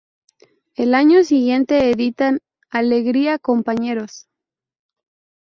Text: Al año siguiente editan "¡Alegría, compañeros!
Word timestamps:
Al 0.77 0.95
año 0.95 1.23
siguiente 1.23 1.91
editan 1.91 2.39
"¡Alegría, 2.71 3.37
compañeros! 3.37 4.27